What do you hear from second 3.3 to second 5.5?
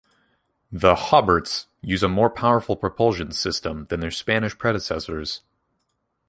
system than their Spanish predecessors.